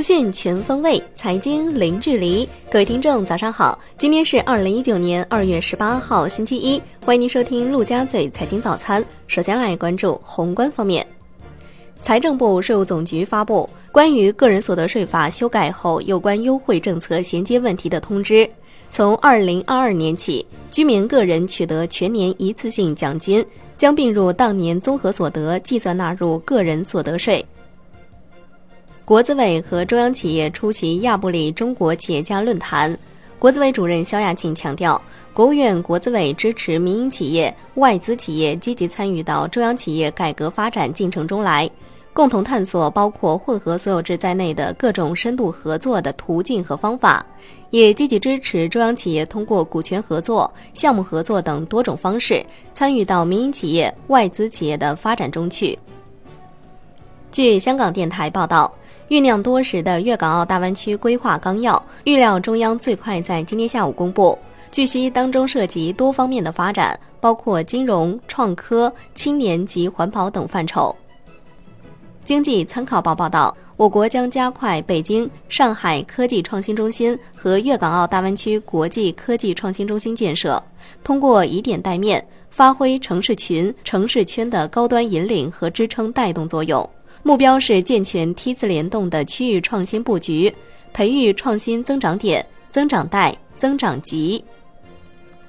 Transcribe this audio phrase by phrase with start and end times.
[0.00, 2.48] 资讯全方位，财经零距离。
[2.70, 3.78] 各位听众，早上好！
[3.98, 6.80] 今天是二零一九年二月十八号，星期一。
[7.04, 9.04] 欢迎您收听陆家嘴财经早餐。
[9.26, 11.06] 首先来关注宏观方面，
[11.96, 18.48] 财政部、税务总局发布关于个人所得税法修改后有关优惠政策衔接问题的通知。
[18.88, 23.44] 从二零二二年起，居民个人取得全年一次性奖金
[23.76, 27.44] 将并入当年综合所得计算纳入个人所得税。
[29.10, 32.96] 国资委和中央企业出席亚布力中国企业家论坛，
[33.40, 35.02] 国资委主任肖亚庆强调，
[35.32, 41.68] 国务院国资委支持民营企业、外资企业积极参与到中央企业改革发展进程中来，
[42.12, 47.26] 共同探索包括混合所有制在内的各种深度合作的途径和方法，
[47.70, 55.76] 也积极支持中央企业通过股权合作、项目合作等多种方式参与到民营企业、外资企业的发展中去。
[57.32, 58.72] 据香港电台报道。
[59.08, 64.38] 酝酿多时的粤港澳大湾区规划纲要，预料中央最快在今天下午公布。
[64.70, 70.94] 据悉，当中涉及多方面的发展，包括金融、创科、青年及环保等范畴。
[72.22, 80.62] 经济参考报报道，我国将加快北京、上海科技创新中心和粤港澳大湾区国际科技创新中心建设，
[81.02, 86.88] 通过以点带面，发挥城市群、城市圈的高端引领和支撑带动作用。
[87.22, 90.52] 目标是健全梯次联动的区域创新布局，
[90.92, 94.42] 培育创新增长点、增长带、增长极。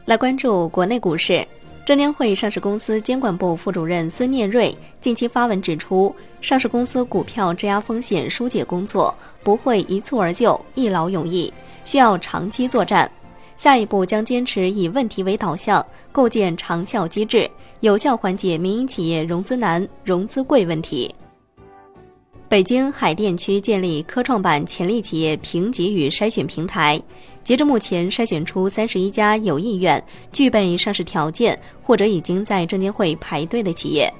[0.03, 1.47] 来关注国内股市，
[1.85, 11.51] 证监会上市公司监管部副主任孙念瑞近期发文指出，上市公司股票质押风险疏解工作不会一蹴而就、一劳永逸，
[11.85, 13.09] 需要长期作战。
[13.55, 21.13] 下一步将坚持以问题为导向，构建长效机制，有效缓解民营企业融资难、融资贵问题。
[22.51, 27.01] 北京海淀区建立科创板潜力企业评级与筛选平台，
[27.45, 30.03] 截至目前筛选出三十一家有意愿、
[30.33, 34.13] 具备上市条件或者已经在证监会排队的企业。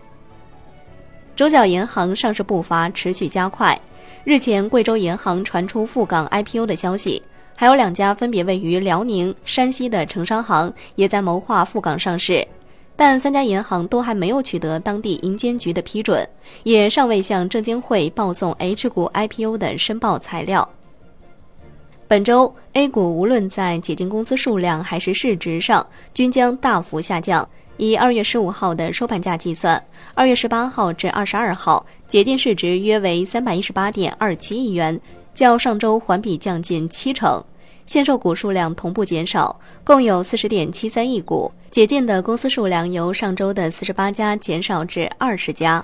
[1.36, 3.78] 中小银行上市步伐持续加快，
[4.24, 7.22] 日前贵州银行传出赴港 IPO 的消息，
[7.58, 12.48] 还有两家分别位于辽宁、山西的城商行也在谋划赴港上市。
[12.96, 16.28] 但三家银行都还没有取得当地银监局的批准，
[16.64, 20.68] 也尚未向证监会报送 H 股 IPO 的申报材料。
[22.08, 27.48] 本周 A 股无论在解禁公司数量还是市值上，均将大幅下降。
[27.78, 29.82] 以二月十五号的收盘价计算，
[30.14, 35.00] 二月十八号至二十二号解禁市值约为三百一十八点二七亿元，
[35.34, 37.44] 较上周环比降近七成。
[37.88, 41.52] 限售股数量同步减少，共有四十点七三亿股。
[41.72, 45.84] 解禁的公司数量由上周的四十八家减少至二十家。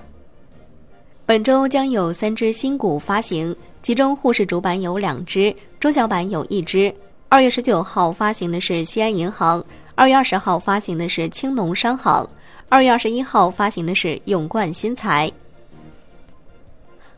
[1.24, 6.94] 本周将有三只新股发行，其中沪市主板有两只，中小板有一只。
[7.30, 12.28] 二月十九号发行的是西安银行，二月二十号发行的是青农商行，
[12.68, 15.30] 二月二十一号发行的是永冠新材。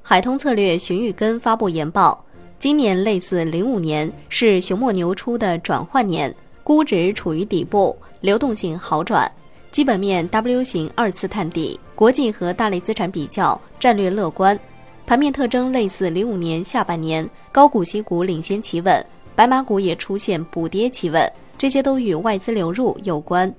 [0.01, 2.25] 海通策略荀玉根发布研报。
[2.61, 6.33] 今年类似零五年是熊末牛初的转换年，
[6.63, 9.31] 估值处于底部，流动性好转，
[9.73, 14.59] 基本面 W 型二次探底，国际和大类资产比较战略乐观，
[15.07, 19.03] 盘面特征类似零五年下半年，高股息股领先企稳，
[19.35, 23.51] 白马股也出现补跌企稳，这些都与外资流入有关。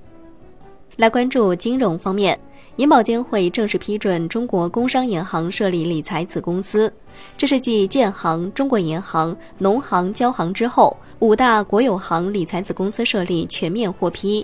[0.96, 2.40] 来关注金融方面。
[2.82, 6.92] 银保监会正式批准中国工商银行设立理财子公司，
[7.38, 14.44] 这是继建行、中国银行、农行、交行之后，五大国有行理财子公司设立全面获批。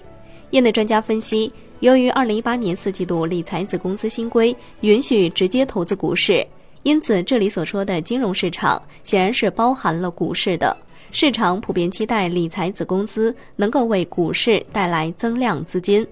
[0.52, 6.46] 业内专家分析，由于二零一八年四季度理财子公司新规允许直接投资股市，
[6.84, 10.78] 因此这里所说的金融市场显然是包含了股市的。
[11.12, 16.08] 市场普遍期待理财子公司能够为股市带来增量资金。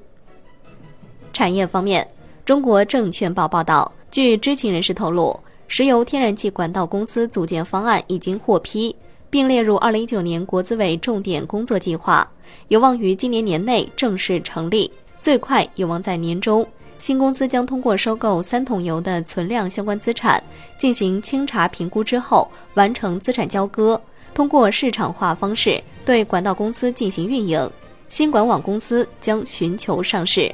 [1.31, 2.07] 产业方面，
[2.45, 5.37] 中国证券报报道，据知情人士透露，
[5.67, 8.95] 石油天然气管道公司组建方案已经获批，
[9.31, 12.29] 并列入二零一九年国资委重点工作计划，
[12.67, 16.63] 有望于今年年内正式成立，最快有望在年中。
[16.99, 20.41] 新公司将通过收购三桶油的存量相关资产，
[20.77, 23.99] 进行清查评估之后，完成资产交割，
[24.35, 27.67] 通过市场化方式对管道公司进行运营。
[28.07, 30.53] 新管网公司将寻求上市。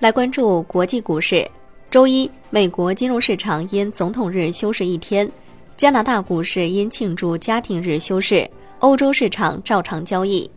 [0.00, 1.46] 来关注国际股市。
[1.90, 5.28] 周一，美国金融市场因总统日休市一天；
[5.76, 8.48] 加拿大股市因庆祝家庭日休市；
[8.78, 10.50] 欧洲市场照常交易。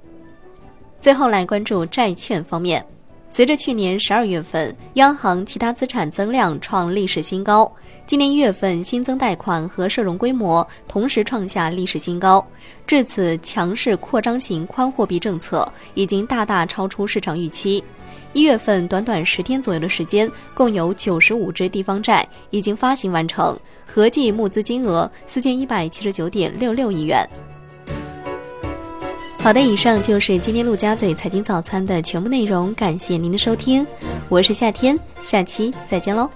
[0.97, 2.85] 最后来关注债券方面，
[3.27, 7.69] 随着去年十二月份央行其他资产增量创历史新高，
[8.07, 12.45] 今年一月份新增贷款和社融规模同时创下历史新高。
[12.87, 17.83] 至此，强势扩张型宽货币政策已经大大超出市场预期。
[18.33, 27.27] 一月份短短十天左右的时间，共有九十五只地方债已经发行完成，合计募资金额四千一百七十九点六六亿元。
[29.39, 33.85] 好的，以上就是今天陆家嘴财经早餐的全部内容，感谢您的收听，
[34.29, 36.29] 我是夏天，下期再见喽。